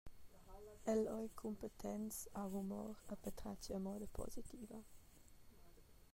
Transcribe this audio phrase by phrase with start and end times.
[0.93, 4.83] El ei cumpetents, ha humor e patratga a moda positiva.